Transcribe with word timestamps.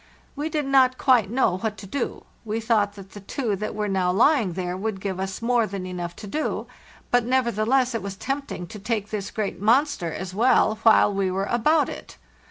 We 0.35 0.49
did 0.49 0.65
not 0.65 0.97
quite 0.97 1.29
know 1.29 1.59
what 1.59 1.77
to 1.77 1.85
do; 1.85 2.23
we 2.43 2.59
thought 2.59 2.93
that 2.95 3.11
the 3.11 3.19
two 3.19 3.55
that 3.57 3.75
were 3.75 3.87
now 3.87 4.11
lying 4.11 4.53
there 4.53 4.75
would 4.75 4.99
give 4.99 5.19
us 5.19 5.43
more 5.43 5.67
than 5.67 5.85
enough 5.85 6.15
to 6.15 6.25
do, 6.27 6.65
but 7.11 7.23
neverthe 7.23 7.67
less 7.67 7.93
it 7.93 8.01
was 8.01 8.15
tempting 8.15 8.65
to 8.65 8.79
take 8.79 9.11
this 9.11 9.29
great 9.29 9.61
monster 9.61 10.11
as 10.11 10.33
well, 10.33 10.79
while 10.81 11.13
we 11.13 11.29
were 11.29 11.45
about 11.45 11.87
it. 11.87 12.17